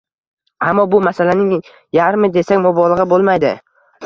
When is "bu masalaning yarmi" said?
0.93-2.31